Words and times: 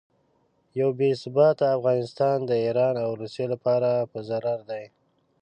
یو 0.79 0.89
بې 0.97 1.09
ثباته 1.21 1.65
افغانستان 1.77 2.37
د 2.45 2.51
ایران 2.65 2.95
او 3.03 3.09
روسیې 3.21 3.45
لپاره 3.53 3.89
په 4.11 4.19
ضرر 4.29 4.59
دی. 4.71 4.83